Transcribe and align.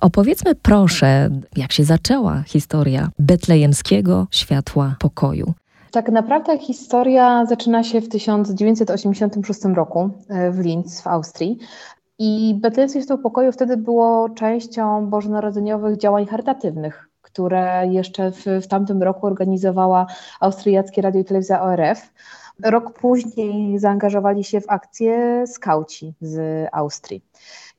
Opowiedzmy 0.00 0.54
proszę, 0.54 1.30
jak 1.56 1.72
się 1.72 1.84
zaczęła 1.84 2.42
historia 2.46 3.08
betlejemskiego 3.18 4.26
światła 4.30 4.96
pokoju. 4.98 5.54
Tak 5.90 6.08
naprawdę 6.08 6.58
historia 6.58 7.46
zaczyna 7.46 7.84
się 7.84 8.00
w 8.00 8.08
1986 8.08 9.60
roku 9.74 10.10
e, 10.28 10.50
w 10.50 10.58
Linz 10.58 11.02
w 11.02 11.06
Austrii. 11.06 11.58
I 12.18 12.54
Betlejemskie 12.60 13.00
Światło 13.00 13.18
Pokoju 13.18 13.52
wtedy 13.52 13.76
było 13.76 14.28
częścią 14.28 15.06
bożonarodzeniowych 15.06 15.98
działań 15.98 16.26
charytatywnych, 16.26 17.08
które 17.22 17.86
jeszcze 17.90 18.32
w, 18.32 18.44
w 18.62 18.66
tamtym 18.66 19.02
roku 19.02 19.26
organizowała 19.26 20.06
austriackie 20.40 21.02
radio 21.02 21.20
i 21.20 21.24
telewizja 21.24 21.62
ORF. 21.62 22.12
Rok 22.64 22.92
później 23.00 23.78
zaangażowali 23.78 24.44
się 24.44 24.60
w 24.60 24.68
akcję 24.68 25.44
skauci 25.46 26.14
z 26.20 26.66
Austrii. 26.72 27.22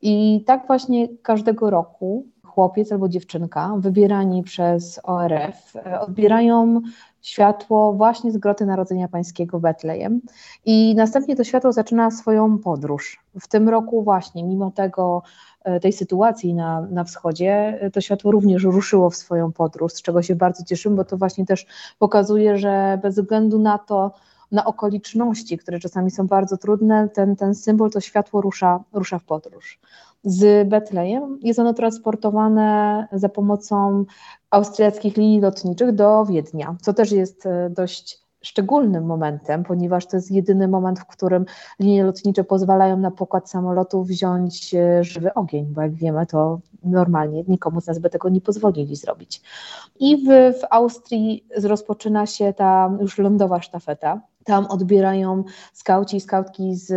I 0.02 0.44
tak 0.46 0.68
właśnie 0.68 1.08
każdego 1.22 1.70
roku 1.70 2.26
chłopiec 2.58 2.92
albo 2.92 3.10
dziewczynka 3.10 3.74
wybierani 3.78 4.44
przez 4.44 5.00
ORF 5.04 5.76
e, 5.76 6.00
odbierają 6.00 6.82
światło 7.22 7.94
właśnie 7.94 8.32
z 8.32 8.38
groty 8.38 8.66
Narodzenia 8.66 9.08
Pańskiego 9.08 9.60
Betlejem 9.60 10.22
i 10.66 10.96
następnie 10.96 11.36
to 11.36 11.44
światło 11.44 11.72
zaczyna 11.72 12.12
swoją 12.12 12.58
podróż. 12.58 13.24
W 13.40 13.48
tym 13.48 13.70
roku 13.70 14.04
właśnie, 14.04 14.44
mimo 14.44 14.72
tego, 14.72 15.22
e, 15.64 15.80
tej 15.80 15.94
sytuacji 15.94 16.54
na, 16.54 16.82
na 16.82 17.04
wschodzie, 17.04 17.78
e, 17.82 17.92
to 17.92 18.02
światło 18.02 18.32
również 18.32 18.64
ruszyło 18.64 19.10
w 19.10 19.16
swoją 19.16 19.52
podróż, 19.52 19.94
z 19.94 20.02
czego 20.02 20.22
się 20.22 20.36
bardzo 20.36 20.64
cieszymy, 20.64 20.96
bo 20.96 21.04
to 21.06 21.18
właśnie 21.18 21.46
też 21.46 21.66
pokazuje, 22.00 22.58
że 22.58 23.00
bez 23.02 23.16
względu 23.16 23.60
na 23.60 23.78
to, 23.78 24.12
na 24.52 24.66
okoliczności, 24.66 25.58
które 25.58 25.80
czasami 25.80 26.12
są 26.12 26.28
bardzo 26.28 26.58
trudne, 26.58 27.10
ten, 27.10 27.36
ten 27.36 27.56
symbol, 27.56 27.92
to 27.92 28.02
światło 28.02 28.42
rusza, 28.42 28.84
rusza 28.94 29.20
w 29.20 29.24
podróż 29.24 29.80
z 30.24 30.70
Betlejem. 30.70 31.40
Jest 31.42 31.60
ono 31.60 31.74
transportowane 31.74 33.08
za 33.12 33.30
pomocą 33.30 34.06
austriackich 34.50 35.18
linii 35.18 35.42
lotniczych 35.42 35.92
do 35.92 36.26
Wiednia, 36.26 36.76
co 36.82 36.94
też 36.94 37.12
jest 37.12 37.46
e, 37.46 37.70
dość 37.70 38.28
szczególnym 38.42 39.06
momentem, 39.06 39.64
ponieważ 39.64 40.06
to 40.06 40.18
jest 40.18 40.32
jedyny 40.32 40.68
moment, 40.68 41.00
w 41.00 41.06
którym 41.06 41.46
linie 41.80 42.04
lotnicze 42.04 42.44
pozwalają 42.44 42.98
na 42.98 43.12
pokład 43.12 43.50
samolotu 43.50 44.04
wziąć 44.04 44.76
e, 44.76 45.04
żywy 45.04 45.34
ogień, 45.34 45.66
bo 45.66 45.82
jak 45.82 45.94
wiemy, 45.94 46.26
to 46.26 46.60
normalnie 46.84 47.44
nikomu 47.48 47.82
z 47.82 47.88
nas 47.88 48.00
by 48.00 48.10
tego 48.10 48.30
nie 48.30 48.42
pozwolili 48.42 48.96
zrobić. 48.96 49.42
I 50.00 50.18
w, 50.18 50.60
w 50.60 50.64
Austrii 50.70 51.46
rozpoczyna 51.64 52.26
się 52.26 52.54
ta 52.54 52.98
już 53.02 53.18
lądowa 53.18 53.62
sztafeta. 53.62 54.22
Tam 54.48 54.66
odbierają 54.66 55.44
skauci 55.74 56.18
i 56.18 56.22
skautki 56.22 56.76
z, 56.76 56.90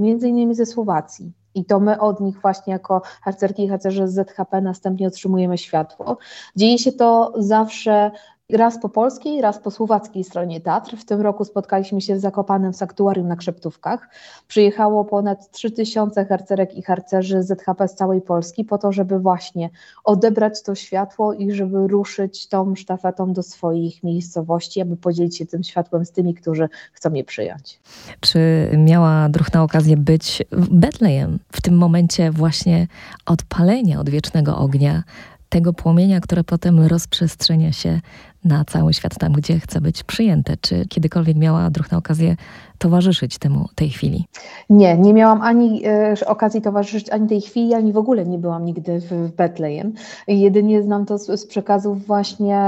między 0.00 0.28
innymi 0.28 0.54
ze 0.54 0.66
Słowacji. 0.66 1.32
I 1.54 1.64
to 1.64 1.80
my 1.80 2.00
od 2.00 2.20
nich 2.20 2.40
właśnie 2.40 2.72
jako 2.72 3.02
harcerki 3.22 3.64
i 3.64 3.68
harcerze 3.68 4.08
z 4.08 4.14
ZHP 4.14 4.60
następnie 4.60 5.08
otrzymujemy 5.08 5.58
światło. 5.58 6.18
Dzieje 6.56 6.78
się 6.78 6.92
to 6.92 7.32
zawsze 7.36 8.10
raz 8.52 8.80
po 8.80 8.88
polskiej, 8.88 9.40
raz 9.40 9.58
po 9.58 9.70
słowackiej 9.70 10.24
stronie 10.24 10.60
Tatr. 10.60 10.96
W 10.96 11.04
tym 11.04 11.20
roku 11.20 11.44
spotkaliśmy 11.44 12.00
się 12.00 12.14
w 12.14 12.20
Zakopanem 12.20 12.72
w 12.72 12.76
Saktuarium 12.76 13.28
na 13.28 13.36
Krzeptówkach. 13.36 14.08
Przyjechało 14.46 15.04
ponad 15.04 15.50
3000 15.50 16.24
harcerek 16.24 16.74
i 16.74 16.82
harcerzy 16.82 17.42
ZHP 17.42 17.88
z 17.88 17.94
całej 17.94 18.20
Polski 18.20 18.64
po 18.64 18.78
to, 18.78 18.92
żeby 18.92 19.18
właśnie 19.18 19.70
odebrać 20.04 20.62
to 20.62 20.74
światło 20.74 21.32
i 21.32 21.52
żeby 21.52 21.88
ruszyć 21.88 22.48
tą 22.48 22.74
sztafetą 22.74 23.32
do 23.32 23.42
swoich 23.42 24.02
miejscowości, 24.02 24.80
aby 24.80 24.96
podzielić 24.96 25.36
się 25.36 25.46
tym 25.46 25.64
światłem 25.64 26.04
z 26.04 26.12
tymi, 26.12 26.34
którzy 26.34 26.68
chcą 26.92 27.12
je 27.12 27.24
przyjąć. 27.24 27.80
Czy 28.20 28.40
miała 28.76 29.28
Druhna 29.28 29.62
okazję 29.62 29.96
być 29.96 30.42
w 30.52 30.68
Betlejem 30.68 31.38
w 31.52 31.60
tym 31.60 31.76
momencie 31.76 32.30
właśnie 32.30 32.86
odpalenia 33.26 34.00
odwiecznego 34.00 34.58
ognia 34.58 35.02
tego 35.48 35.72
płomienia, 35.72 36.20
które 36.20 36.44
potem 36.44 36.80
rozprzestrzenia 36.80 37.72
się 37.72 38.00
na 38.44 38.64
cały 38.64 38.94
świat, 38.94 39.18
tam 39.18 39.32
gdzie 39.32 39.60
chce 39.60 39.80
być 39.80 40.02
przyjęte. 40.02 40.56
Czy 40.60 40.86
kiedykolwiek 40.86 41.36
miała 41.36 41.70
Druhna 41.70 41.98
okazję 41.98 42.36
towarzyszyć 42.78 43.38
temu 43.38 43.66
tej 43.74 43.90
chwili? 43.90 44.26
Nie, 44.70 44.98
nie 44.98 45.14
miałam 45.14 45.42
ani 45.42 45.86
e, 45.86 46.14
okazji 46.26 46.62
towarzyszyć 46.62 47.10
ani 47.10 47.28
tej 47.28 47.40
chwili, 47.40 47.74
ani 47.74 47.92
w 47.92 47.96
ogóle 47.96 48.26
nie 48.26 48.38
byłam 48.38 48.64
nigdy 48.64 49.00
w 49.00 49.34
Betlejem. 49.36 49.92
Jedynie 50.28 50.82
znam 50.82 51.06
to 51.06 51.18
z, 51.18 51.40
z 51.40 51.46
przekazów 51.46 52.06
właśnie 52.06 52.58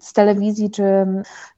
z 0.00 0.12
telewizji 0.12 0.70
czy 0.70 0.84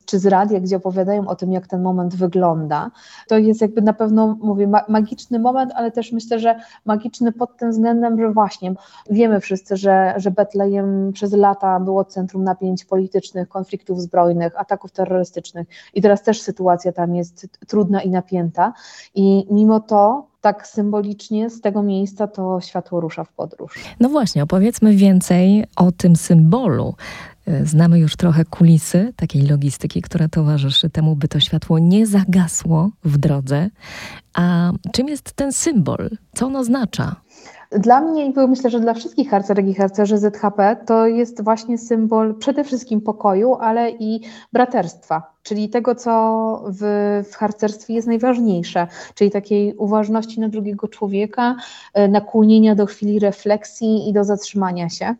czy 0.06 0.18
z 0.18 0.26
radia, 0.26 0.60
gdzie 0.60 0.76
opowiadają 0.76 1.28
o 1.28 1.36
tym, 1.36 1.52
jak 1.52 1.66
ten 1.66 1.82
moment 1.82 2.14
wygląda. 2.14 2.90
To 3.28 3.38
jest 3.38 3.60
jakby 3.60 3.82
na 3.82 3.92
pewno, 3.92 4.36
mówię, 4.40 4.66
ma 4.66 4.84
magiczny 4.88 5.38
moment, 5.38 5.72
ale 5.74 5.90
też 5.90 6.12
myślę, 6.12 6.38
że 6.38 6.60
magiczny 6.84 7.32
pod 7.32 7.56
tym 7.56 7.70
względem, 7.70 8.20
że 8.20 8.32
właśnie 8.32 8.74
wiemy 9.10 9.40
wszyscy, 9.40 9.76
że, 9.76 10.14
że 10.16 10.30
Betlejem 10.30 11.12
przez 11.12 11.32
lata 11.32 11.80
było 11.80 12.04
centrum 12.04 12.44
napięć 12.44 12.84
politycznych, 12.84 13.48
konfliktów 13.56 14.00
zbrojnych, 14.00 14.60
ataków 14.60 14.92
terrorystycznych 14.92 15.68
i 15.94 16.02
teraz 16.02 16.22
też 16.22 16.42
sytuacja 16.42 16.92
tam 16.92 17.14
jest 17.14 17.48
trudna 17.66 18.02
i 18.02 18.10
napięta 18.10 18.72
i 19.14 19.46
mimo 19.50 19.80
to 19.80 20.26
tak 20.40 20.66
symbolicznie 20.66 21.50
z 21.50 21.60
tego 21.60 21.82
miejsca 21.82 22.26
to 22.26 22.60
światło 22.60 23.00
rusza 23.00 23.24
w 23.24 23.32
podróż. 23.32 23.74
No 24.00 24.08
właśnie, 24.08 24.42
opowiedzmy 24.42 24.92
więcej 24.92 25.64
o 25.76 25.92
tym 25.92 26.16
symbolu. 26.16 26.94
Znamy 27.64 27.98
już 27.98 28.16
trochę 28.16 28.44
kulisy 28.44 29.12
takiej 29.16 29.42
logistyki, 29.42 30.02
która 30.02 30.28
towarzyszy 30.28 30.90
temu, 30.90 31.16
by 31.16 31.28
to 31.28 31.40
światło 31.40 31.78
nie 31.78 32.06
zagasło 32.06 32.90
w 33.04 33.18
drodze. 33.18 33.70
A 34.34 34.72
czym 34.92 35.08
jest 35.08 35.32
ten 35.32 35.52
symbol? 35.52 36.10
Co 36.34 36.46
on 36.46 36.56
oznacza? 36.56 37.16
Dla 37.70 38.00
mnie 38.00 38.26
i 38.26 38.34
myślę, 38.48 38.70
że 38.70 38.80
dla 38.80 38.94
wszystkich 38.94 39.30
harcerek 39.30 39.66
i 39.66 39.74
harcerzy 39.74 40.18
ZHP 40.18 40.76
to 40.86 41.06
jest 41.06 41.44
właśnie 41.44 41.78
symbol 41.78 42.34
przede 42.34 42.64
wszystkim 42.64 43.00
pokoju, 43.00 43.54
ale 43.54 43.90
i 43.90 44.20
braterstwa, 44.52 45.32
czyli 45.42 45.68
tego, 45.68 45.94
co 45.94 46.64
w, 46.68 46.82
w 47.30 47.34
harcerstwie 47.34 47.94
jest 47.94 48.08
najważniejsze, 48.08 48.86
czyli 49.14 49.30
takiej 49.30 49.74
uważności 49.76 50.40
na 50.40 50.48
drugiego 50.48 50.88
człowieka, 50.88 51.56
e, 51.94 52.08
nakłonienia 52.08 52.74
do 52.74 52.86
chwili 52.86 53.18
refleksji 53.18 54.08
i 54.08 54.12
do 54.12 54.24
zatrzymania 54.24 54.88
się. 54.88 55.14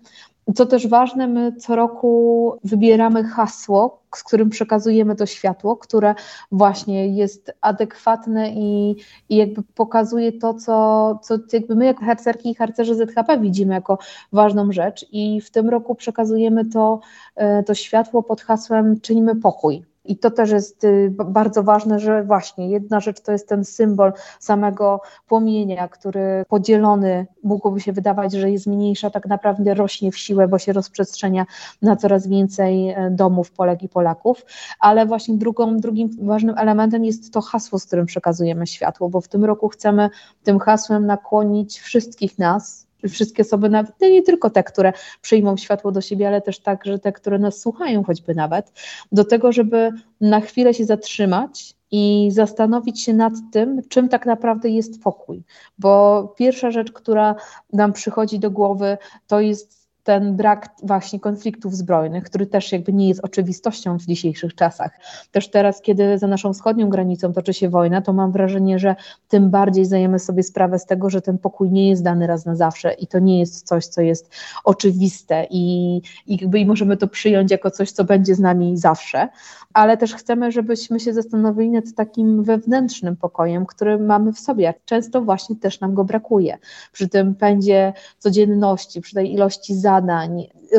Co 0.55 0.67
też 0.67 0.87
ważne, 0.87 1.27
my 1.27 1.53
co 1.53 1.77
roku 1.77 2.53
wybieramy 2.65 3.25
hasło, 3.25 4.03
z 4.15 4.23
którym 4.25 4.51
przekazujemy 4.51 5.17
to 5.17 5.27
światło, 5.27 5.77
które 5.77 6.15
właśnie 6.53 7.09
jest 7.09 7.53
adekwatne 7.61 8.51
i, 8.51 8.97
i 9.29 9.37
jakby 9.37 9.63
pokazuje 9.63 10.33
to, 10.33 10.55
co, 10.55 11.19
co 11.23 11.35
jakby 11.53 11.75
my 11.75 11.87
jako 11.87 12.05
harcerki 12.05 12.51
i 12.51 12.55
harcerzy 12.55 12.95
ZHP 12.95 13.39
widzimy 13.41 13.75
jako 13.75 13.99
ważną 14.33 14.73
rzecz 14.73 15.07
i 15.13 15.41
w 15.41 15.51
tym 15.51 15.69
roku 15.69 15.95
przekazujemy 15.95 16.65
to, 16.65 17.01
e, 17.37 17.63
to 17.63 17.75
światło 17.75 18.23
pod 18.23 18.41
hasłem 18.41 19.01
Czyńmy 19.01 19.37
pokój. 19.37 19.85
I 20.09 20.17
to 20.19 20.31
też 20.31 20.51
jest 20.51 20.85
y, 20.85 21.15
bardzo 21.27 21.63
ważne, 21.63 21.99
że 21.99 22.23
właśnie 22.23 22.71
jedna 22.71 23.01
rzecz 23.01 23.21
to 23.21 23.33
jest 23.33 23.49
ten 23.49 23.65
symbol 23.65 24.13
samego 24.41 25.01
płomienia, 25.29 25.89
który 25.89 26.45
podzielony 26.49 27.27
mógłby 27.43 27.81
się 27.81 27.93
wydawać, 27.93 28.33
że 28.33 28.51
jest 28.51 28.67
mniejsza, 28.67 29.11
tak 29.11 29.27
naprawdę 29.27 29.75
rośnie 29.75 30.13
w 30.13 30.19
siłę, 30.19 30.49
bo 30.49 30.59
się 30.59 30.73
rozprzestrzenia 30.73 31.47
na 31.83 31.97
coraz 31.97 32.27
więcej 32.27 32.91
e, 32.91 33.11
domów 33.11 33.51
Polek 33.51 33.83
i 33.83 33.89
Polaków. 33.89 34.45
Ale 34.81 35.07
właśnie 35.07 35.37
drugą, 35.37 35.77
drugim 35.77 36.11
ważnym 36.23 36.59
elementem 36.59 37.05
jest 37.05 37.33
to 37.33 37.41
hasło, 37.41 37.79
z 37.79 37.87
którym 37.87 38.07
przekazujemy 38.07 38.67
światło, 38.67 39.09
bo 39.09 39.21
w 39.21 39.29
tym 39.29 39.45
roku 39.45 39.69
chcemy 39.69 40.11
tym 40.43 40.59
hasłem 40.59 41.07
nakłonić 41.07 41.81
wszystkich 41.81 42.39
nas, 42.39 42.86
wszystkie 43.09 43.43
osoby, 43.43 43.69
nawet 43.69 44.01
nie 44.01 44.23
tylko 44.23 44.51
te, 44.51 44.63
które 44.63 44.93
przyjmą 45.23 45.57
światło 45.57 45.93
do 45.93 46.01
siebie, 46.01 46.29
ale 46.29 46.41
też 46.41 46.59
także 46.59 46.99
te, 46.99 47.13
które 47.13 47.39
nas 47.39 47.61
słuchają, 47.61 48.05
choćby 48.05 48.35
nawet, 48.35 48.73
do 49.13 49.25
tego, 49.25 49.53
żeby 49.53 49.91
na 50.21 50.41
chwilę 50.41 50.75
się 50.75 50.85
zatrzymać 50.85 51.75
i 51.91 52.29
zastanowić 52.33 53.03
się 53.03 53.15
nad 53.15 53.33
tym, 53.53 53.83
czym 53.89 54.09
tak 54.09 54.27
naprawdę 54.27 54.69
jest 54.69 55.03
pokój. 55.03 55.43
Bo 55.79 56.23
pierwsza 56.39 56.71
rzecz, 56.71 56.93
która 56.93 57.35
nam 57.73 57.93
przychodzi 57.93 58.39
do 58.39 58.51
głowy, 58.51 58.99
to 59.27 59.41
jest 59.41 59.86
ten 60.07 60.37
brak 60.37 60.69
właśnie 60.83 61.21
konfliktów 61.21 61.77
zbrojnych, 61.77 62.25
który 62.25 62.47
też 62.47 62.73
jakby 62.73 62.93
nie 62.93 63.09
jest 63.09 63.25
oczywistością 63.25 63.99
w 63.99 64.07
dzisiejszych 64.07 64.55
czasach. 64.55 64.91
Też 65.33 65.51
teraz, 65.51 65.81
kiedy 65.81 66.19
za 66.19 66.27
naszą 66.27 66.53
wschodnią 66.53 66.89
granicą 66.89 67.33
toczy 67.33 67.55
się 67.55 67.69
wojna, 67.69 68.03
to 68.03 68.13
mam 68.13 68.33
wrażenie, 68.33 68.79
że 68.79 68.97
tym 69.29 69.51
bardziej 69.51 69.85
zdajemy 69.85 70.19
sobie 70.19 70.43
sprawę 70.43 70.79
z 70.79 70.87
tego, 70.87 71.11
że 71.11 71.23
ten 71.23 71.39
pokój 71.39 71.71
nie 71.71 71.89
jest 71.89 72.03
dany 72.03 72.27
raz 72.27 72.47
na 72.47 72.57
zawsze 72.57 72.93
i 72.93 73.07
to 73.07 73.19
nie 73.19 73.41
jest 73.41 73.67
coś, 73.67 73.87
co 73.87 74.01
jest 74.01 74.31
oczywiste 74.65 75.47
i, 75.51 75.97
i, 76.27 76.37
jakby, 76.41 76.59
i 76.59 76.67
możemy 76.67 76.97
to 76.97 77.09
przyjąć 77.09 77.51
jako 77.51 77.71
coś, 77.71 77.91
co 77.91 78.05
będzie 78.05 78.35
z 78.35 78.41
nami 78.41 78.77
zawsze, 78.77 79.29
ale 79.73 79.97
też 79.97 80.15
chcemy, 80.15 80.53
żebyśmy 80.53 81.01
się 81.01 81.13
zastanowili 81.13 81.71
nad 81.71 81.85
takim 81.97 82.43
wewnętrznym 82.43 83.17
pokojem, 83.17 83.67
który 83.67 83.99
mamy 83.99 84.33
w 84.33 84.39
sobie. 84.39 84.75
Często 84.85 85.23
właśnie 85.23 85.57
też 85.57 85.81
nam 85.81 85.95
go 85.95 86.05
brakuje. 86.05 86.59
Przy 86.93 87.09
tym 87.09 87.35
pędzie 87.35 87.93
codzienności, 88.19 89.01
przy 89.01 89.15
tej 89.15 89.33
ilości 89.33 89.75
zadań, 89.75 89.96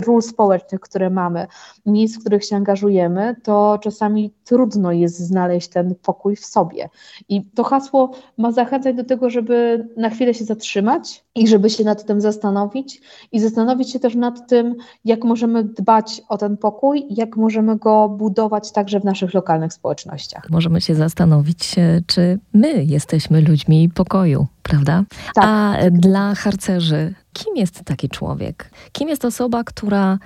ról 0.05 0.21
społecznych, 0.21 0.81
które 0.81 1.09
mamy, 1.09 1.47
miejsc, 1.85 2.17
w 2.17 2.19
których 2.19 2.45
się 2.45 2.55
angażujemy, 2.55 3.35
to 3.43 3.79
czasami 3.81 4.33
trudno 4.43 4.91
jest 4.91 5.19
znaleźć 5.19 5.67
ten 5.67 5.95
pokój 5.95 6.35
w 6.35 6.45
sobie. 6.45 6.89
I 7.29 7.45
to 7.45 7.63
hasło 7.63 8.11
ma 8.37 8.51
zachęcać 8.51 8.95
do 8.95 9.03
tego, 9.03 9.29
żeby 9.29 9.87
na 9.97 10.09
chwilę 10.09 10.33
się 10.33 10.45
zatrzymać 10.45 11.23
i 11.35 11.47
żeby 11.47 11.69
się 11.69 11.83
nad 11.83 12.05
tym 12.05 12.21
zastanowić 12.21 13.01
i 13.31 13.39
zastanowić 13.39 13.91
się 13.91 13.99
też 13.99 14.15
nad 14.15 14.49
tym, 14.49 14.75
jak 15.05 15.23
możemy 15.23 15.63
dbać 15.63 16.21
o 16.29 16.37
ten 16.37 16.57
pokój, 16.57 17.05
jak 17.09 17.37
możemy 17.37 17.77
go 17.77 18.09
budować 18.09 18.71
także 18.71 18.99
w 18.99 19.05
naszych 19.05 19.33
lokalnych 19.33 19.73
społecznościach. 19.73 20.49
Możemy 20.49 20.81
się 20.81 20.95
zastanowić, 20.95 21.75
czy 22.07 22.39
my 22.53 22.83
jesteśmy 22.83 23.41
ludźmi 23.41 23.89
pokoju, 23.89 24.47
prawda? 24.63 25.03
Tak. 25.35 25.45
A 25.47 25.75
dla 25.91 26.35
harcerzy, 26.35 27.13
kim 27.37 27.55
jest 27.55 27.83
taki 27.83 28.09
człowiek? 28.09 28.71
Kim 28.91 29.09
jest 29.09 29.25
osoba, 29.25 29.63
która 29.63 30.17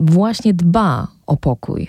właśnie 0.00 0.54
dba 0.54 1.08
o 1.26 1.36
pokój? 1.36 1.88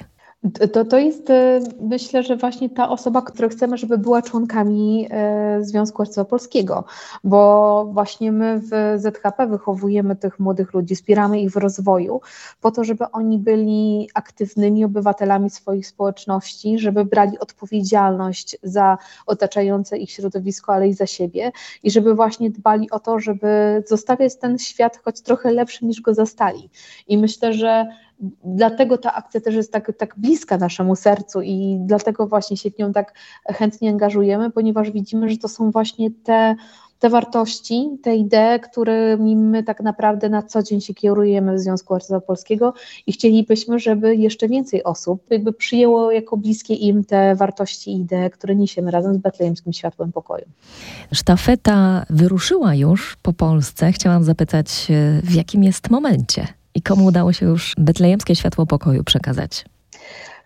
To, 0.74 0.86
to 0.86 0.98
jest, 0.98 1.30
e, 1.30 1.60
myślę, 1.82 2.24
że 2.24 2.38
właśnie 2.38 2.70
ta 2.70 2.90
osoba, 2.90 3.22
którą 3.22 3.50
chcemy, 3.50 3.78
żeby 3.78 3.98
była 3.98 4.22
członkami 4.22 5.08
e, 5.10 5.58
Związku 5.62 5.98
Harcerstwa 5.98 6.26
Polskiego, 6.26 6.84
bo 7.24 7.86
właśnie 7.94 8.32
my 8.32 8.60
w 8.60 9.00
ZHP 9.02 9.48
wychowujemy 9.48 10.16
tych 10.16 10.40
młodych 10.40 10.74
ludzi, 10.74 10.96
wspieramy 10.96 11.42
ich 11.42 11.52
w 11.52 11.58
rozwoju, 11.58 12.22
po 12.62 12.72
to, 12.72 12.84
żeby 12.84 13.06
oni 13.12 13.38
byli 13.38 14.10
aktywnymi 14.14 14.86
obywatelami 14.86 15.50
swoich 15.50 15.88
społeczności, 15.88 16.80
żeby 16.80 17.06
brali 17.06 17.40
odpowiedzialność 17.40 18.58
za 18.64 18.98
otaczające 19.26 19.98
ich 19.98 20.12
środowisko, 20.12 20.74
ale 20.74 20.88
i 20.88 20.94
za 20.94 21.06
siebie 21.06 21.52
i 21.84 21.92
żeby 21.92 22.16
właśnie 22.16 22.50
dbali 22.50 22.92
o 22.92 23.00
to, 23.00 23.20
żeby 23.20 23.84
zostawiać 23.88 24.36
ten 24.36 24.58
świat 24.58 25.00
choć 25.06 25.22
trochę 25.22 25.52
lepszy 25.52 25.86
niż 25.86 26.02
go 26.02 26.14
zastali. 26.14 26.70
I 27.08 27.18
myślę, 27.18 27.54
że 27.54 27.86
dlatego 28.46 28.98
ta 28.98 29.14
akcja 29.14 29.42
też 29.42 29.56
jest 29.56 29.72
tak, 29.72 29.92
tak 29.98 30.14
bliska 30.18 30.58
naszemu 30.58 30.96
sercu 30.96 31.42
i 31.42 31.78
dlatego 31.80 32.28
właśnie 32.28 32.58
się 32.58 32.72
w 32.72 32.78
nią 32.78 32.94
tak 32.94 33.14
chętnie 33.46 33.90
angażujemy, 33.90 34.52
ponieważ 34.52 34.92
widzimy, 34.92 35.30
że 35.30 35.38
to 35.38 35.48
są 35.48 35.72
właśnie 35.72 36.12
te, 36.24 36.56
te 37.00 37.10
wartości, 37.10 37.90
te 38.04 38.16
idee, 38.16 38.60
którymi 38.64 39.36
my 39.36 39.64
tak 39.64 39.82
naprawdę 39.82 40.30
na 40.30 40.44
co 40.44 40.64
dzień 40.64 40.82
się 40.82 40.94
kierujemy 40.94 41.54
w 41.56 41.60
Związku 41.60 41.94
Harcerstwa 41.94 42.28
Polskiego 42.28 42.74
i 43.08 43.12
chcielibyśmy, 43.12 43.80
żeby 43.80 44.16
jeszcze 44.16 44.48
więcej 44.48 44.84
osób 44.84 45.24
jakby 45.30 45.54
przyjęło 45.54 46.12
jako 46.12 46.38
bliskie 46.38 46.74
im 46.74 47.04
te 47.06 47.36
wartości 47.36 47.92
i 47.92 48.00
idee, 48.00 48.30
które 48.34 48.56
niesiemy 48.56 48.92
razem 48.92 49.14
z 49.14 49.18
Betlejemskim 49.18 49.74
Światłem 49.74 50.12
Pokoju. 50.12 50.46
Sztafeta 51.14 52.06
wyruszyła 52.10 52.76
już 52.76 53.18
po 53.22 53.34
Polsce. 53.34 53.92
Chciałam 53.92 54.24
zapytać, 54.24 54.88
w 55.24 55.34
jakim 55.34 55.64
jest 55.64 55.90
momencie? 55.90 56.63
I 56.76 56.82
komu 56.82 57.06
udało 57.06 57.34
się 57.34 57.46
już 57.46 57.74
betlejemskie 57.78 58.36
światło 58.36 58.66
pokoju 58.66 59.04
przekazać? 59.04 59.66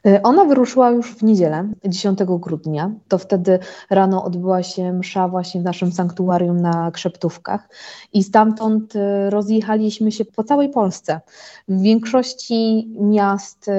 Y, 0.08 0.22
ona 0.22 0.46
wyruszyła 0.46 0.90
już 0.90 1.16
w 1.16 1.24
niedzielę, 1.24 1.70
10 1.86 2.20
grudnia. 2.40 2.92
To 3.08 3.18
wtedy 3.18 3.60
rano 3.90 4.24
odbyła 4.24 4.64
się 4.64 4.94
msza 4.94 5.28
właśnie 5.28 5.62
w 5.62 5.64
naszym 5.64 5.92
sanktuarium 5.92 6.62
na 6.62 6.92
Krzeptówkach 6.92 7.70
i 8.14 8.24
stamtąd 8.24 8.96
y, 8.96 9.30
rozjechaliśmy 9.30 10.12
się 10.12 10.26
po 10.26 10.44
całej 10.44 10.70
Polsce. 10.70 11.22
W 11.68 11.82
większości 11.82 12.90
miast 13.00 13.68
y, 13.68 13.72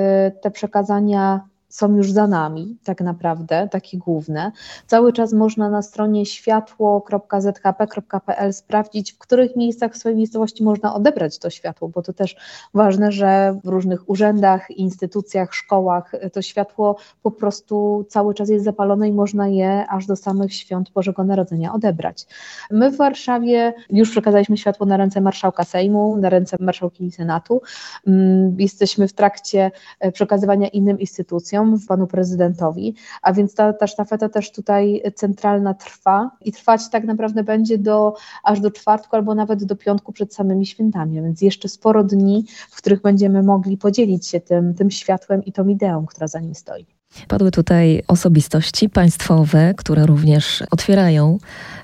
te 0.42 0.50
przekazania 0.50 1.40
są 1.78 1.96
już 1.96 2.12
za 2.12 2.26
nami, 2.26 2.76
tak 2.84 3.00
naprawdę, 3.00 3.68
takie 3.70 3.98
główne. 3.98 4.52
Cały 4.86 5.12
czas 5.12 5.32
można 5.32 5.70
na 5.70 5.82
stronie 5.82 6.26
światło.zhp.pl 6.26 8.52
sprawdzić, 8.52 9.12
w 9.12 9.18
których 9.18 9.56
miejscach 9.56 9.92
w 9.92 9.98
swojej 9.98 10.18
miejscowości 10.18 10.64
można 10.64 10.94
odebrać 10.94 11.38
to 11.38 11.50
światło, 11.50 11.88
bo 11.88 12.02
to 12.02 12.12
też 12.12 12.36
ważne, 12.74 13.12
że 13.12 13.58
w 13.64 13.68
różnych 13.68 14.10
urzędach, 14.10 14.70
instytucjach, 14.70 15.54
szkołach 15.54 16.12
to 16.32 16.42
światło 16.42 16.96
po 17.22 17.30
prostu 17.30 18.06
cały 18.08 18.34
czas 18.34 18.48
jest 18.48 18.64
zapalone 18.64 19.08
i 19.08 19.12
można 19.12 19.48
je 19.48 19.86
aż 19.88 20.06
do 20.06 20.16
samych 20.16 20.54
świąt 20.54 20.90
Bożego 20.90 21.24
Narodzenia 21.24 21.74
odebrać. 21.74 22.26
My 22.70 22.90
w 22.90 22.96
Warszawie 22.96 23.74
już 23.90 24.10
przekazaliśmy 24.10 24.56
światło 24.56 24.86
na 24.86 24.96
ręce 24.96 25.20
marszałka 25.20 25.64
Sejmu, 25.64 26.16
na 26.16 26.28
ręce 26.28 26.56
marszałki 26.60 27.10
Senatu. 27.10 27.62
Mm, 28.06 28.60
jesteśmy 28.60 29.08
w 29.08 29.12
trakcie 29.12 29.70
e, 30.00 30.12
przekazywania 30.12 30.68
innym 30.68 31.00
instytucjom 31.00 31.67
w 31.76 31.86
panu 31.86 32.06
prezydentowi, 32.06 32.94
a 33.22 33.32
więc 33.32 33.54
ta, 33.54 33.72
ta 33.72 33.86
sztafeta 33.86 34.28
też 34.28 34.52
tutaj 34.52 35.02
centralna 35.14 35.74
trwa 35.74 36.30
i 36.40 36.52
trwać 36.52 36.90
tak 36.90 37.04
naprawdę 37.04 37.44
będzie 37.44 37.78
do, 37.78 38.14
aż 38.44 38.60
do 38.60 38.70
czwartku 38.70 39.16
albo 39.16 39.34
nawet 39.34 39.64
do 39.64 39.76
piątku 39.76 40.12
przed 40.12 40.34
samymi 40.34 40.66
świętami, 40.66 41.18
a 41.18 41.22
więc 41.22 41.42
jeszcze 41.42 41.68
sporo 41.68 42.04
dni, 42.04 42.44
w 42.70 42.76
których 42.76 43.02
będziemy 43.02 43.42
mogli 43.42 43.76
podzielić 43.76 44.26
się 44.26 44.40
tym, 44.40 44.74
tym 44.74 44.90
światłem 44.90 45.44
i 45.44 45.52
tą 45.52 45.68
ideą, 45.68 46.06
która 46.06 46.26
za 46.26 46.40
nim 46.40 46.54
stoi. 46.54 46.86
Padły 47.28 47.50
tutaj 47.50 48.02
osobistości 48.08 48.88
państwowe, 48.88 49.74
które 49.76 50.06
również 50.06 50.62
otwierają 50.70 51.38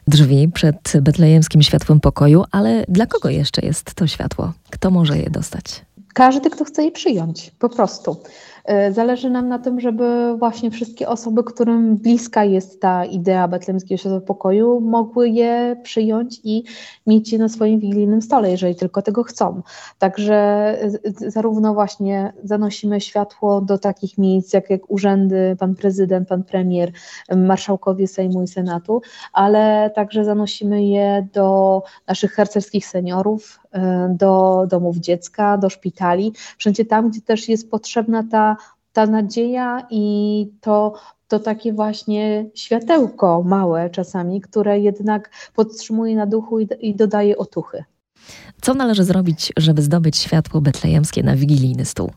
drzwi 0.09 0.49
przed 0.55 0.93
betlejemskim 1.03 1.63
światłem 1.63 2.01
pokoju, 2.01 2.45
ale 2.51 2.85
dla 2.89 3.07
kogo 3.07 3.29
jeszcze 3.29 3.67
jest 3.67 3.95
to 3.95 4.07
światło? 4.07 4.53
Kto 4.71 4.91
może 4.91 5.19
je 5.19 5.31
dostać? 5.31 5.85
Każdy, 6.15 6.51
kto 6.51 6.65
chce 6.65 6.85
je 6.85 6.93
przyjąć, 6.93 7.51
po 7.59 7.69
prostu. 7.69 8.17
E, 8.65 8.93
zależy 8.93 9.31
nam 9.31 9.49
na 9.49 9.59
tym, 9.59 9.81
żeby 9.81 10.37
właśnie 10.39 10.71
wszystkie 10.71 11.09
osoby, 11.09 11.45
którym 11.45 11.97
bliska 11.97 12.45
jest 12.45 12.81
ta 12.81 13.05
idea 13.05 13.49
Betlemskiego 13.49 13.97
Światła 13.99 14.21
Pokoju, 14.21 14.81
mogły 14.81 15.29
je 15.29 15.77
przyjąć 15.83 16.41
i 16.45 16.65
mieć 17.07 17.33
je 17.33 17.39
na 17.39 17.49
swoim 17.49 17.81
wigilijnym 17.81 18.23
stole, 18.23 18.51
jeżeli 18.51 18.75
tylko 18.75 19.03
tego 19.03 19.23
chcą. 19.23 19.63
Także 19.99 20.79
zarówno 21.27 21.75
właśnie 21.75 22.33
zanosimy 22.45 23.01
światło 23.01 23.61
do 23.61 23.79
takich 23.79 24.19
miejsc, 24.19 24.53
jak, 24.53 24.71
jak 24.71 24.91
urzędy, 24.91 25.57
pan 25.59 25.75
prezydent, 25.75 26.29
pan 26.29 26.43
premier, 26.43 26.93
marszałkowie 27.37 28.09
Sejmu 28.09 28.43
i 28.43 28.49
Senatu, 28.49 29.03
ale 29.33 29.91
także 29.95 30.25
zanosimy 30.25 30.85
je 30.85 31.27
do 31.33 31.83
naszych 32.07 32.33
harcerskich 32.33 32.87
seniorów, 32.87 33.61
e, 33.64 33.64
do 34.09 34.65
domów 34.71 34.97
dziecka, 34.97 35.59
do 35.59 35.71
szpitali, 35.71 36.33
wszędzie 36.59 36.85
tam, 36.85 37.11
gdzie 37.11 37.21
też 37.21 37.49
jest 37.49 37.71
potrzebna 37.71 38.25
ta 38.31 38.57
ta 38.95 39.07
nadzieja 39.07 39.87
i 39.91 40.47
to, 40.61 40.95
to 41.29 41.39
takie 41.39 41.73
właśnie 41.73 42.47
światełko 42.55 43.43
małe 43.43 43.91
czasami, 43.91 44.41
które 44.41 44.81
jednak 44.81 45.31
podtrzymuje 45.55 46.17
na 46.17 46.27
duchu 46.27 46.61
i, 46.61 46.69
i 46.81 46.95
dodaje 46.95 47.37
otuchy. 47.37 47.85
Co 48.63 48.75
należy 48.75 49.05
zrobić, 49.05 49.53
żeby 49.57 49.83
zdobyć 49.83 50.17
światło 50.17 50.61
betlejemskie 50.61 51.23
na 51.23 51.37
wigilijny 51.37 51.85
stół? 51.85 52.11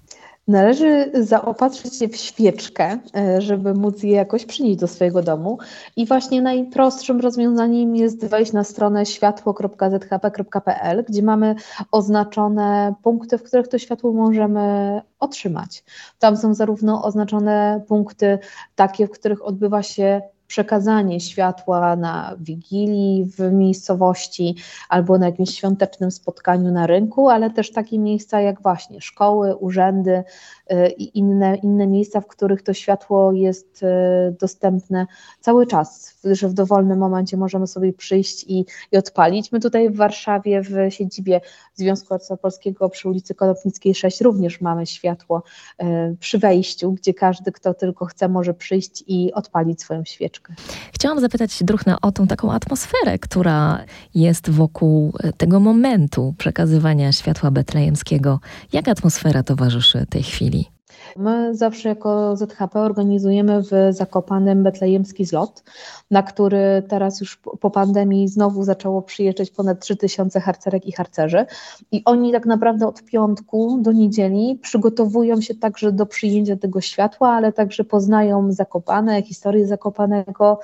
Należy 0.47 1.11
zaopatrzyć 1.13 1.95
się 1.95 2.07
w 2.07 2.15
świeczkę, 2.15 2.99
e, 3.15 3.41
żeby 3.41 3.73
móc 3.73 4.03
je 4.03 4.11
jakoś 4.11 4.45
przynieść 4.45 4.79
do 4.79 4.87
swojego 4.87 5.21
domu. 5.21 5.57
I 5.95 6.05
właśnie 6.05 6.41
najprostszym 6.41 7.19
rozwiązaniem 7.19 7.95
jest 7.95 8.25
wejść 8.25 8.53
na 8.53 8.63
stronę 8.63 9.05
światło.zhp.pl, 9.05 11.03
gdzie 11.09 11.23
mamy 11.23 11.55
oznaczone 11.91 12.93
punkty, 13.03 13.37
w 13.37 13.43
których 13.43 13.67
to 13.67 13.77
światło 13.77 14.11
możemy 14.11 15.01
otrzymać. 15.19 15.83
Tam 16.19 16.37
są 16.37 16.53
zarówno 16.53 17.03
oznaczone 17.03 17.81
punkty 17.87 18.39
takie, 18.75 19.07
w 19.07 19.11
których 19.11 19.45
odbywa 19.45 19.83
się 19.83 20.21
przekazanie 20.47 21.19
światła 21.19 21.95
na 21.95 22.35
wigilii 22.39 23.25
w 23.25 23.51
miejscowości 23.51 24.55
albo 24.89 25.17
na 25.17 25.25
jakimś 25.25 25.55
świątecznym 25.55 26.11
spotkaniu 26.11 26.71
na 26.71 26.87
rynku, 26.87 27.29
ale 27.29 27.49
też 27.49 27.71
takie 27.71 27.99
miejsca 27.99 28.41
jak 28.41 28.61
właśnie 28.61 29.01
szkoły, 29.01 29.55
urzędy 29.55 30.23
y, 30.71 30.89
i 30.97 31.19
inne, 31.19 31.55
inne 31.55 31.87
miejsca, 31.87 32.21
w 32.21 32.27
których 32.27 32.61
to 32.63 32.73
światło 32.73 33.31
jest 33.31 33.83
y, 33.83 33.87
dostępne 34.39 35.07
cały 35.39 35.67
czas, 35.67 36.17
że 36.23 36.49
w 36.49 36.53
dowolnym 36.53 36.99
momencie 36.99 37.37
możemy 37.37 37.67
sobie 37.67 37.93
przyjść 37.93 38.43
i, 38.43 38.65
i 38.91 38.97
odpalić. 38.97 39.51
My 39.51 39.59
tutaj 39.59 39.89
w 39.89 39.95
Warszawie 39.95 40.61
w 40.61 40.73
siedzibie 40.89 41.41
Związku 41.75 42.09
Harcerstwa 42.09 42.37
Polskiego 42.37 42.89
przy 42.89 43.09
ulicy 43.09 43.35
Konopnickiej 43.35 43.95
6 43.95 44.21
również 44.21 44.61
mamy 44.61 44.85
światło 44.85 45.43
y, 45.81 45.85
przy 46.19 46.39
wejściu, 46.39 46.91
gdzie 46.91 47.13
każdy, 47.13 47.51
kto 47.51 47.73
tylko 47.73 48.05
chce, 48.05 48.29
może 48.29 48.53
przyjść 48.53 49.03
i 49.07 49.33
odpalić 49.33 49.81
swoją 49.81 50.03
świeczkę. 50.05 50.36
Chciałam 50.93 51.19
zapytać 51.19 51.63
Druchna 51.63 51.97
o 52.01 52.11
tą 52.11 52.27
taką 52.27 52.51
atmosferę, 52.51 53.19
która 53.19 53.85
jest 54.15 54.49
wokół 54.49 55.13
e, 55.19 55.33
tego 55.33 55.59
momentu 55.59 56.35
przekazywania 56.37 57.11
światła 57.11 57.51
betlejemskiego. 57.51 58.39
Jaka 58.73 58.91
atmosfera 58.91 59.43
towarzyszy 59.43 60.05
tej 60.09 60.23
chwili? 60.23 60.76
My 61.15 61.55
zawsze 61.55 61.89
jako 61.89 62.35
ZHP 62.35 62.79
organizujemy 62.79 63.61
w 63.63 63.71
Zakopanem 63.89 64.63
betlejemski 64.63 65.25
zlot, 65.25 65.63
na 66.11 66.23
który 66.23 66.83
teraz 66.87 67.21
już 67.21 67.37
po 67.37 67.69
pandemii 67.69 68.27
znowu 68.27 68.63
zaczęło 68.63 69.01
przyjeżdżać 69.01 69.51
ponad 69.51 69.79
3000 69.79 70.39
harcerek 70.39 70.85
i 70.85 70.91
harcerzy. 70.91 71.45
I 71.91 72.01
oni 72.05 72.31
tak 72.31 72.45
naprawdę 72.45 72.87
od 72.87 73.03
piątku 73.03 73.77
do 73.81 73.91
niedzieli 73.91 74.59
przygotowują 74.61 75.41
się 75.41 75.55
także 75.55 75.91
do 75.91 76.05
przyjęcia 76.05 76.55
tego 76.55 76.81
światła, 76.81 77.29
ale 77.29 77.53
także 77.53 77.83
poznają 77.83 78.51
Zakopane, 78.51 79.21
historię 79.21 79.67
Zakopanego, 79.67 80.59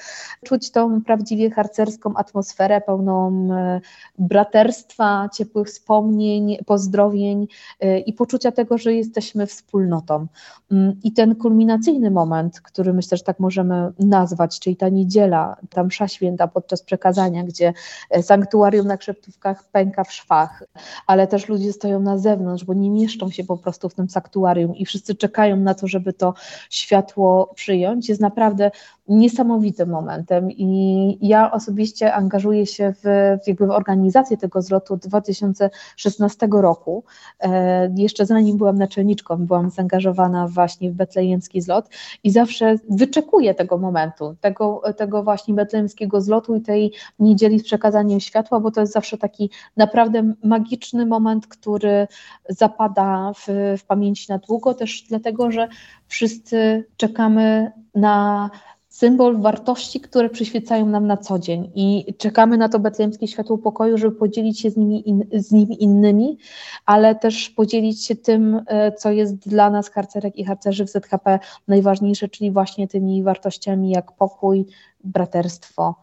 czuć 0.46 0.72
tą 0.72 1.02
prawdziwie 1.02 1.52
harcerską 1.52 2.14
atmosferę 2.16 2.82
pełną 2.82 3.48
e, 3.54 3.82
braterstwa, 4.20 5.30
ciepłych 5.34 5.68
wspomnień, 5.68 6.58
pozdrowień 6.66 7.48
e, 7.80 8.00
i 8.00 8.14
poczucia 8.14 8.52
tego, 8.52 8.78
że 8.78 8.94
jesteśmy 8.94 9.48
wspólnotą. 9.48 10.28
Mm, 10.72 11.00
I 11.04 11.12
ten 11.12 11.36
kulminacyjny 11.36 12.12
moment, 12.12 12.62
który 12.62 12.94
myślę, 12.94 13.18
że 13.18 13.24
tak 13.24 13.40
możemy 13.40 13.92
nazwać, 14.00 14.60
czyli 14.60 14.76
ta 14.76 14.90
niedziela, 14.90 15.56
ta 15.70 15.84
msza 15.84 16.08
święta 16.08 16.48
podczas 16.48 16.84
przekazania, 16.84 17.44
gdzie 17.44 17.74
e, 18.10 18.24
sanktuarium 18.24 18.88
na 18.88 18.98
Krzeptówkach 18.98 19.64
pęka 19.72 20.04
w 20.04 20.14
szwach, 20.14 20.64
ale 21.08 21.28
też 21.28 21.48
ludzie 21.48 21.74
stoją 21.74 22.00
na 22.00 22.18
zewnątrz, 22.18 22.64
bo 22.64 22.74
nie 22.74 22.90
mieszczą 22.90 23.30
się 23.30 23.44
po 23.44 23.58
prostu 23.58 23.90
w 23.90 23.94
tym 23.94 24.10
sanktuarium 24.10 24.76
i 24.76 24.86
wszyscy 24.86 25.16
czekają 25.16 25.58
na 25.58 25.74
to, 25.74 25.88
żeby 25.88 26.14
to 26.14 26.34
światło 26.70 27.52
przyjąć, 27.56 28.10
jest 28.10 28.22
naprawdę 28.22 28.72
niesamowitym 29.08 29.90
momentem 29.90 30.52
i 30.52 31.28
ja 31.28 31.52
osobiście 31.52 32.14
angażuję 32.14 32.66
się 32.66 32.94
w, 33.04 33.38
jakby 33.48 33.68
w 33.68 33.72
organizację 33.72 34.38
tego 34.38 34.62
zlotu 34.62 34.98
2016 34.98 36.48
roku. 36.52 37.04
E, 37.40 37.94
jeszcze 37.98 38.26
zanim 38.26 38.58
byłam 38.58 38.78
naczelniczką, 38.78 39.38
byłam 39.38 39.70
zaangażowana 39.70 40.23
właśnie 40.48 40.92
w 40.92 40.94
betlejemski 40.94 41.62
zlot 41.62 41.90
i 42.24 42.32
zawsze 42.32 42.76
wyczekuję 42.90 43.54
tego 43.54 43.78
momentu, 43.78 44.36
tego, 44.42 44.82
tego 44.98 45.24
właśnie 45.24 45.54
betlejemskiego 45.54 46.22
zlotu 46.22 46.56
i 46.56 46.62
tej 46.62 46.94
niedzieli 47.20 47.60
z 47.60 47.64
przekazaniem 47.64 48.20
światła, 48.20 48.60
bo 48.60 48.72
to 48.72 48.82
jest 48.82 48.94
zawsze 48.94 49.18
taki 49.18 49.50
naprawdę 49.78 50.34
magiczny 50.44 51.06
moment, 51.06 51.48
który 51.48 52.08
zapada 52.50 53.32
w, 53.36 53.48
w 53.78 53.86
pamięci 53.86 54.26
na 54.30 54.38
długo, 54.38 54.74
też 54.74 55.04
dlatego, 55.10 55.52
że 55.52 55.68
wszyscy 56.08 56.86
czekamy 56.98 57.72
na 57.96 58.50
symbol 58.94 59.42
wartości, 59.42 60.00
które 60.00 60.30
przyświecają 60.30 60.86
nam 60.86 61.08
na 61.08 61.18
co 61.18 61.40
dzień. 61.40 61.72
I 61.76 62.14
czekamy 62.18 62.58
na 62.58 62.70
to 62.70 62.80
betlejemskie 62.80 63.28
światło 63.28 63.58
pokoju, 63.58 63.98
żeby 63.98 64.16
podzielić 64.16 64.60
się 64.60 64.70
z 64.70 64.78
nimi, 64.78 65.10
in, 65.10 65.26
z 65.34 65.52
nimi 65.52 65.84
innymi, 65.84 66.38
ale 66.86 67.16
też 67.16 67.50
podzielić 67.50 68.06
się 68.06 68.16
tym, 68.16 68.62
e, 68.68 68.92
co 68.92 69.12
jest 69.12 69.36
dla 69.36 69.70
nas 69.70 69.90
harcerek 69.90 70.36
i 70.36 70.46
harcerzy 70.46 70.86
w 70.86 70.90
ZHP 70.90 71.40
najważniejsze, 71.68 72.30
czyli 72.30 72.52
właśnie 72.52 72.88
tymi 72.88 73.24
wartościami 73.24 73.90
jak 73.90 74.12
pokój, 74.12 74.66
braterstwo, 75.04 75.96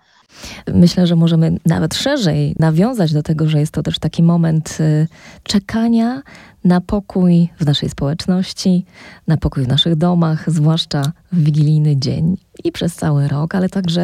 Myślę, 0.75 1.07
że 1.07 1.17
możemy 1.17 1.57
nawet 1.67 1.95
szerzej 1.95 2.55
nawiązać 2.59 3.13
do 3.13 3.23
tego, 3.23 3.49
że 3.49 3.61
jest 3.61 3.73
to 3.73 3.83
też 3.83 3.99
taki 3.99 4.23
moment 4.23 4.79
y, 4.81 5.09
czekania 5.43 6.23
na 6.65 6.81
pokój 6.81 7.49
w 7.61 7.67
naszej 7.67 7.89
społeczności, 7.89 8.85
na 9.27 9.37
pokój 9.37 9.65
w 9.65 9.69
naszych 9.69 9.97
domach, 9.97 10.51
zwłaszcza 10.51 11.03
w 11.33 11.45
wigilijny 11.45 11.97
dzień 11.97 12.37
i 12.65 12.73
przez 12.73 12.95
cały 12.95 13.29
rok, 13.29 13.55
ale 13.55 13.69
także 13.69 14.03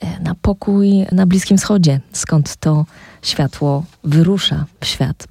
e, 0.00 0.20
na 0.20 0.34
pokój 0.34 1.06
na 1.12 1.26
Bliskim 1.26 1.58
Wschodzie, 1.58 2.00
skąd 2.12 2.56
to 2.56 2.86
światło 3.22 3.84
wyrusza 4.04 4.64
w 4.80 4.86
świat. 4.86 5.26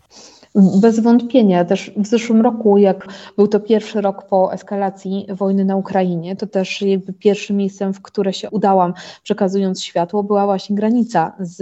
Bez 0.56 1.00
wątpienia. 1.00 1.66
Też 1.66 1.92
w 1.98 2.08
zeszłym 2.08 2.42
roku, 2.42 2.78
jak 2.78 3.08
był 3.38 3.48
to 3.48 3.60
pierwszy 3.60 4.02
rok 4.02 4.28
po 4.28 4.54
eskalacji 4.54 5.26
wojny 5.30 5.66
na 5.66 5.76
Ukrainie, 5.76 6.36
to 6.36 6.48
też 6.48 6.82
jakby 6.82 7.14
pierwszym 7.14 7.58
miejscem, 7.58 7.94
w 7.94 8.02
które 8.02 8.34
się 8.34 8.50
udałam, 8.50 8.94
przekazując 9.24 9.84
światło, 9.84 10.24
była 10.24 10.46
właśnie 10.46 10.76
granica 10.76 11.36
z, 11.40 11.58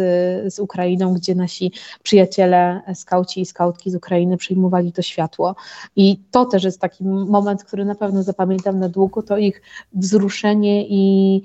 z 0.53 0.59
Ukrainą, 0.59 1.13
gdzie 1.13 1.35
nasi 1.35 1.71
przyjaciele, 2.03 2.81
skauci 2.93 3.41
i 3.41 3.45
skautki 3.45 3.91
z 3.91 3.95
Ukrainy 3.95 4.37
przyjmowali 4.37 4.91
to 4.91 5.01
światło. 5.01 5.55
I 5.95 6.19
to 6.31 6.45
też 6.45 6.63
jest 6.63 6.81
taki 6.81 7.03
moment, 7.05 7.63
który 7.63 7.85
na 7.85 7.95
pewno 7.95 8.23
zapamiętam 8.23 8.79
na 8.79 8.89
długo, 8.89 9.21
to 9.23 9.37
ich 9.37 9.61
wzruszenie 9.93 10.87
i, 10.87 11.41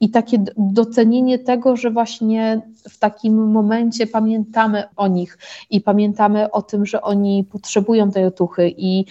i 0.00 0.10
takie 0.10 0.44
docenienie 0.56 1.38
tego, 1.38 1.76
że 1.76 1.90
właśnie 1.90 2.62
w 2.88 2.98
takim 2.98 3.52
momencie 3.52 4.06
pamiętamy 4.06 4.84
o 4.96 5.08
nich 5.08 5.38
i 5.70 5.80
pamiętamy 5.80 6.45
o 6.52 6.62
tym, 6.62 6.86
że 6.86 7.02
oni 7.02 7.44
potrzebują 7.44 8.10
tej 8.10 8.24
otuchy 8.24 8.74
i 8.76 9.04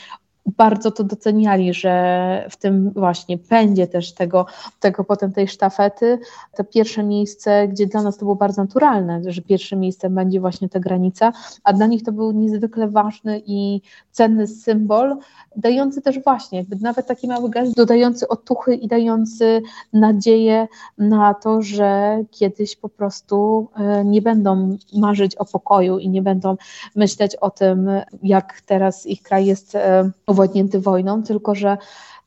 bardzo 0.45 0.91
to 0.91 1.03
doceniali, 1.03 1.73
że 1.73 2.47
w 2.49 2.57
tym 2.57 2.91
właśnie 2.91 3.37
pędzie 3.37 3.87
też 3.87 4.13
tego, 4.13 4.45
tego 4.79 5.03
potem 5.03 5.31
tej 5.31 5.47
sztafety, 5.47 6.19
to 6.55 6.63
pierwsze 6.63 7.03
miejsce, 7.03 7.67
gdzie 7.67 7.87
dla 7.87 8.03
nas 8.03 8.17
to 8.17 8.25
było 8.25 8.35
bardzo 8.35 8.61
naturalne, 8.61 9.21
że 9.27 9.41
pierwsze 9.41 9.75
miejsce 9.75 10.09
będzie 10.09 10.39
właśnie 10.39 10.69
ta 10.69 10.79
granica, 10.79 11.31
a 11.63 11.73
dla 11.73 11.87
nich 11.87 12.03
to 12.03 12.11
był 12.11 12.31
niezwykle 12.31 12.87
ważny 12.87 13.41
i 13.45 13.81
cenny 14.11 14.47
symbol, 14.47 15.17
dający 15.55 16.01
też 16.01 16.23
właśnie, 16.23 16.57
jakby 16.57 16.75
nawet 16.75 17.07
taki 17.07 17.27
mały 17.27 17.49
gest, 17.49 17.75
dodający 17.75 18.27
otuchy 18.27 18.75
i 18.75 18.87
dający 18.87 19.61
nadzieję 19.93 20.67
na 20.97 21.33
to, 21.33 21.61
że 21.61 22.19
kiedyś 22.31 22.75
po 22.75 22.89
prostu 22.89 23.67
e, 23.75 24.05
nie 24.05 24.21
będą 24.21 24.77
marzyć 24.93 25.35
o 25.35 25.45
pokoju 25.45 25.99
i 25.99 26.09
nie 26.09 26.21
będą 26.21 26.55
myśleć 26.95 27.35
o 27.35 27.49
tym, 27.49 27.89
jak 28.23 28.61
teraz 28.61 29.05
ich 29.05 29.21
kraj 29.21 29.45
jest 29.45 29.77
uwodnięty 30.35 30.79
wojną, 30.79 31.23
tylko 31.23 31.55
że 31.55 31.77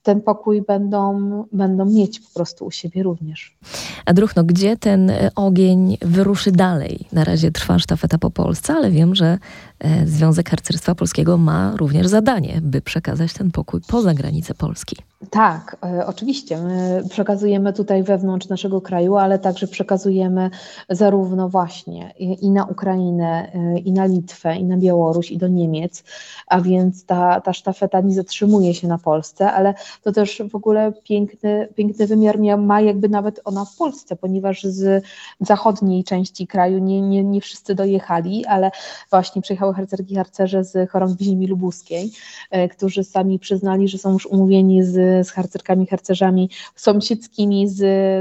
ten 0.02 0.21
pokój 0.21 0.62
będą, 0.62 1.45
będą 1.52 1.85
mieć 1.85 2.21
po 2.21 2.35
prostu 2.35 2.67
u 2.67 2.71
siebie 2.71 3.02
również. 3.02 3.57
A 4.05 4.12
Druchno, 4.12 4.45
gdzie 4.45 4.76
ten 4.76 5.12
ogień 5.37 5.99
wyruszy 6.02 6.52
dalej? 6.52 7.09
Na 7.12 7.25
razie 7.25 7.50
trwa 7.50 7.78
sztafeta 7.78 8.19
po 8.19 8.31
Polsce, 8.31 8.75
ale 8.75 8.90
wiem, 8.90 9.14
że 9.14 9.38
e, 9.78 10.07
Związek 10.07 10.50
Harcerstwa 10.50 10.95
Polskiego 10.95 11.37
ma 11.37 11.76
również 11.76 12.07
zadanie, 12.07 12.61
by 12.62 12.81
przekazać 12.81 13.33
ten 13.33 13.50
pokój 13.50 13.81
poza 13.88 14.14
granice 14.14 14.55
Polski. 14.55 14.97
Tak, 15.31 15.76
e, 15.85 16.07
oczywiście. 16.07 16.62
My 16.62 17.02
przekazujemy 17.11 17.73
tutaj 17.73 18.02
wewnątrz 18.02 18.49
naszego 18.49 18.81
kraju, 18.81 19.17
ale 19.17 19.38
także 19.38 19.67
przekazujemy 19.67 20.50
zarówno 20.88 21.49
właśnie 21.49 22.14
i 22.19 22.50
na 22.50 22.64
Ukrainę, 22.64 23.52
e, 23.55 23.78
i 23.78 23.93
na 23.93 24.05
Litwę, 24.05 24.57
i 24.57 24.64
na 24.64 24.76
Białoruś, 24.76 25.31
i 25.31 25.38
do 25.38 25.49
Niemiec, 25.49 26.05
a 26.47 26.61
więc 26.61 27.05
ta, 27.05 27.40
ta 27.40 27.52
sztafeta 27.52 28.00
nie 28.00 28.14
zatrzymuje 28.14 28.75
się 28.75 28.88
na 28.88 28.99
Polsce, 28.99 29.52
ale 29.52 29.75
to 30.02 30.12
też 30.12 30.42
w 30.50 30.54
ogóle 30.54 30.92
piękny, 31.04 31.68
piękny 31.76 32.07
wymiar 32.07 32.38
ma 32.59 32.80
jakby 32.80 33.09
nawet 33.09 33.40
ona 33.45 33.64
w 33.64 33.76
Polsce, 33.76 34.16
ponieważ 34.16 34.64
z 34.64 35.04
zachodniej 35.40 36.04
części 36.04 36.47
kraju 36.47 36.78
nie, 36.78 37.00
nie, 37.00 37.25
nie 37.25 37.40
wszyscy 37.40 37.75
dojechali, 37.75 38.47
ale 38.47 38.71
właśnie 39.11 39.42
przyjechały 39.42 39.75
harcerki 39.75 40.14
harcerze 40.14 40.64
z 40.64 40.90
chorągwi 40.90 41.25
ziemi 41.25 41.47
lubuskiej, 41.47 42.12
e, 42.50 42.68
którzy 42.68 43.04
sami 43.04 43.38
przyznali, 43.38 43.88
że 43.88 43.99
są 43.99 44.12
już 44.12 44.26
umówieni 44.26 44.83
z 44.85 45.09
z 45.26 45.30
harcerkami, 45.30 45.87
harcerzami 45.87 46.50
sąsiedzkimi 46.76 47.68
z, 47.68 47.76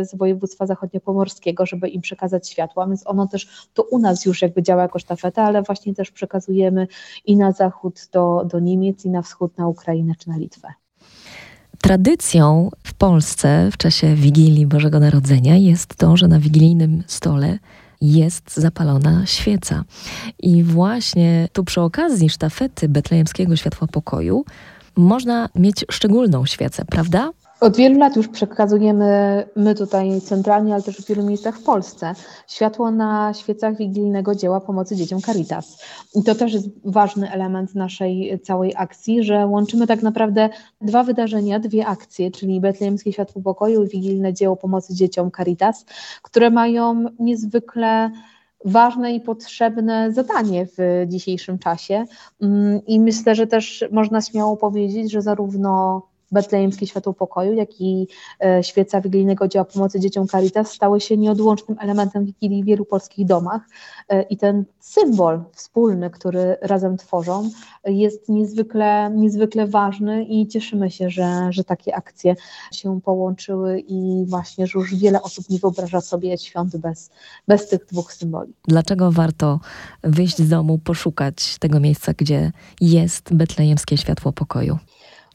z 0.09 0.15
województwa 0.15 0.65
zachodniopomorskiego, 0.65 1.65
żeby 1.65 1.87
im 1.89 2.01
przekazać 2.01 2.49
światła, 2.49 2.87
więc 2.87 3.07
ono 3.07 3.27
też 3.27 3.69
to 3.73 3.83
u 3.83 3.99
nas 3.99 4.25
już 4.25 4.41
jakby 4.41 4.63
działa 4.63 4.81
jako 4.81 4.99
sztafeta, 4.99 5.43
ale 5.43 5.61
właśnie 5.61 5.93
też 5.95 6.11
przekazujemy 6.11 6.87
i 7.25 7.37
na 7.37 7.51
zachód 7.51 8.09
do, 8.11 8.45
do 8.45 8.59
Niemiec, 8.59 9.05
i 9.05 9.09
na 9.09 9.21
wschód 9.21 9.57
na 9.57 9.67
Ukrainę 9.67 10.13
czy 10.19 10.29
na 10.29 10.37
Litwę. 10.37 10.86
Tradycją 11.81 12.69
w 12.83 12.93
Polsce 12.93 13.69
w 13.71 13.77
czasie 13.77 14.15
Wigilii 14.15 14.65
Bożego 14.65 14.99
Narodzenia 14.99 15.55
jest 15.55 15.95
to, 15.95 16.17
że 16.17 16.27
na 16.27 16.39
wigilijnym 16.39 17.03
stole 17.07 17.59
jest 18.01 18.57
zapalona 18.57 19.25
świeca. 19.25 19.83
I 20.39 20.63
właśnie 20.63 21.49
tu 21.53 21.63
przy 21.63 21.81
okazji 21.81 22.29
sztafety 22.29 22.89
betlejemskiego 22.89 23.55
światła 23.55 23.87
pokoju 23.87 24.45
można 24.95 25.49
mieć 25.55 25.85
szczególną 25.91 26.45
świecę, 26.45 26.85
prawda? 26.85 27.31
Od 27.59 27.77
wielu 27.77 27.99
lat 27.99 28.15
już 28.15 28.27
przekazujemy 28.27 29.43
my 29.55 29.75
tutaj 29.75 30.21
centralnie, 30.21 30.73
ale 30.73 30.83
też 30.83 30.97
w 30.97 31.07
wielu 31.07 31.23
miejscach 31.23 31.57
w 31.59 31.63
Polsce 31.63 32.13
światło 32.47 32.91
na 32.91 33.33
świecach 33.33 33.77
wigilijnego 33.77 34.35
dzieła 34.35 34.61
pomocy 34.61 34.95
dzieciom 34.95 35.21
Caritas. 35.21 35.83
I 36.15 36.23
to 36.23 36.35
też 36.35 36.53
jest 36.53 36.69
ważny 36.85 37.31
element 37.31 37.75
naszej 37.75 38.39
całej 38.43 38.73
akcji, 38.77 39.23
że 39.23 39.47
łączymy 39.47 39.87
tak 39.87 40.03
naprawdę 40.03 40.49
dwa 40.81 41.03
wydarzenia, 41.03 41.59
dwie 41.59 41.85
akcje, 41.85 42.31
czyli 42.31 42.61
Betlejemskie 42.61 43.13
Światło 43.13 43.41
Pokoju 43.41 43.83
i 43.83 43.87
Wigilijne 43.87 44.33
Dzieło 44.33 44.55
Pomocy 44.55 44.93
Dzieciom 44.93 45.31
Caritas, 45.31 45.85
które 46.21 46.49
mają 46.49 47.05
niezwykle 47.19 48.11
ważne 48.65 49.15
i 49.15 49.21
potrzebne 49.21 50.11
zadanie 50.11 50.65
w 50.65 51.05
dzisiejszym 51.07 51.59
czasie. 51.59 52.05
Mm, 52.41 52.85
I 52.85 52.99
myślę, 52.99 53.35
że 53.35 53.47
też 53.47 53.85
można 53.91 54.21
śmiało 54.21 54.57
powiedzieć, 54.57 55.11
że 55.11 55.21
zarówno 55.21 56.01
betlejemskie 56.31 56.87
światło 56.87 57.13
pokoju, 57.13 57.53
jak 57.53 57.81
i 57.81 58.07
e, 58.45 58.63
świeca 58.63 59.01
wigilijnego 59.01 59.47
dzieła 59.47 59.65
pomocy 59.65 59.99
dzieciom 59.99 60.27
Caritas 60.27 60.71
stały 60.71 61.01
się 61.01 61.17
nieodłącznym 61.17 61.77
elementem 61.81 62.25
Wigilii 62.25 62.63
w 62.63 62.65
wielu 62.65 62.85
polskich 62.85 63.25
domach 63.25 63.61
e, 64.09 64.21
i 64.21 64.37
ten 64.37 64.65
symbol 64.79 65.43
wspólny, 65.53 66.09
który 66.09 66.57
razem 66.61 66.97
tworzą 66.97 67.49
jest 67.85 68.29
niezwykle, 68.29 69.11
niezwykle 69.15 69.67
ważny 69.67 70.23
i 70.23 70.47
cieszymy 70.47 70.91
się, 70.91 71.09
że, 71.09 71.47
że 71.49 71.63
takie 71.63 71.95
akcje 71.95 72.35
się 72.71 73.01
połączyły 73.01 73.79
i 73.79 74.25
właśnie, 74.27 74.67
że 74.67 74.79
już 74.79 74.95
wiele 74.95 75.21
osób 75.21 75.49
nie 75.49 75.59
wyobraża 75.59 76.01
sobie 76.01 76.37
świąt 76.37 76.77
bez, 76.77 77.09
bez 77.47 77.69
tych 77.69 77.85
dwóch 77.85 78.13
symboli. 78.13 78.53
Dlaczego 78.67 79.11
warto 79.11 79.59
wyjść 80.03 80.37
z 80.37 80.49
domu, 80.49 80.77
poszukać 80.77 81.57
tego 81.59 81.79
miejsca, 81.79 82.13
gdzie 82.17 82.51
jest 82.81 83.33
betlejemskie 83.33 83.97
światło 83.97 84.31
pokoju? 84.31 84.77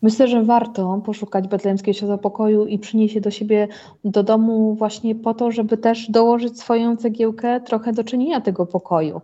Myślę, 0.02 0.28
że 0.28 0.42
warto 0.42 1.00
poszukać 1.04 1.48
betlejemskiego 1.48 1.96
światła 1.96 2.18
pokoju 2.18 2.66
i 2.66 2.78
przynieść 2.78 3.14
je 3.14 3.20
do 3.20 3.30
siebie 3.30 3.68
do 4.04 4.22
domu 4.22 4.74
właśnie 4.74 5.14
po 5.14 5.34
to, 5.34 5.50
żeby 5.50 5.76
też 5.76 6.10
dołożyć 6.10 6.60
swoją 6.60 6.96
cegiełkę 6.96 7.60
trochę 7.60 7.92
do 7.92 8.04
czynienia 8.04 8.40
tego 8.40 8.66
pokoju 8.66 9.20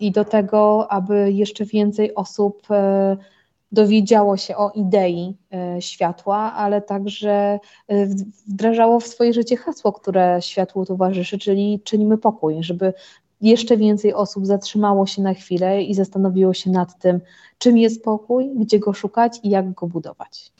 i 0.00 0.12
do 0.12 0.24
tego, 0.24 0.92
aby 0.92 1.32
jeszcze 1.32 1.64
więcej 1.64 2.14
osób 2.14 2.62
e, 2.70 3.16
dowiedziało 3.72 4.36
się 4.36 4.56
o 4.56 4.70
idei 4.70 5.36
e, 5.52 5.82
światła, 5.82 6.52
ale 6.52 6.82
także 6.82 7.60
e, 7.88 8.06
wdrażało 8.46 9.00
w 9.00 9.06
swoje 9.06 9.32
życie 9.32 9.56
hasło, 9.56 9.92
które 9.92 10.38
światłu 10.42 10.84
towarzyszy, 10.84 11.38
czyli 11.38 11.80
czynimy 11.84 12.18
pokój, 12.18 12.56
żeby 12.60 12.92
jeszcze 13.40 13.76
więcej 13.76 14.14
osób 14.14 14.46
zatrzymało 14.46 15.06
się 15.06 15.22
na 15.22 15.34
chwilę 15.34 15.82
i 15.82 15.94
zastanowiło 15.94 16.54
się 16.54 16.70
nad 16.70 16.98
tym, 16.98 17.20
czym 17.58 17.78
jest 17.78 18.04
pokój, 18.04 18.50
gdzie 18.56 18.78
go 18.78 18.92
szukać 18.92 19.40
i 19.42 19.50
jak 19.50 19.72
go 19.74 19.86
budować. 19.86 20.52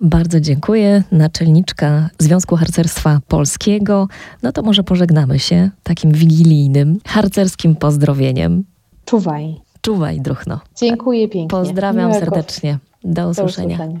Bardzo 0.00 0.40
dziękuję. 0.40 1.02
Naczelniczka 1.12 2.10
Związku 2.18 2.56
Harcerstwa 2.56 3.20
Polskiego. 3.28 4.08
No 4.42 4.52
to 4.52 4.62
może 4.62 4.82
pożegnamy 4.82 5.38
się 5.38 5.70
takim 5.82 6.12
wigilijnym, 6.12 6.98
harcerskim 7.06 7.76
pozdrowieniem. 7.76 8.64
Czuwaj. 9.04 9.60
Czuwaj, 9.80 10.20
Druchno. 10.20 10.60
Dziękuję 10.76 11.28
pięknie. 11.28 11.58
Pozdrawiam 11.58 12.08
Miłego. 12.08 12.26
serdecznie. 12.26 12.78
Do 13.04 13.28
usłyszenia. 13.28 13.76
Do 13.76 13.84
usłyszenia. 13.84 14.00